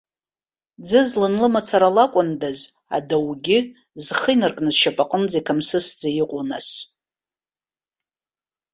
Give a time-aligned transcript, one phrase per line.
[0.87, 2.59] Ӡызлан лымацара лакәындаз,
[2.95, 3.59] адаугьы,
[4.05, 6.67] зхы инаркны зшьапанынӡа иқамсысӡа иҟоу, нас.